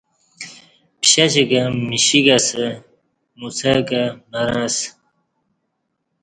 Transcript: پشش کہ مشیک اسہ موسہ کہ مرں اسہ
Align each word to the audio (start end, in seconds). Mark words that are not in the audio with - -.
پشش 0.99 1.33
کہ 1.49 1.59
مشیک 1.87 2.27
اسہ 2.35 2.65
موسہ 3.39 3.73
کہ 3.87 4.01
مرں 4.31 4.63
اسہ 4.65 4.87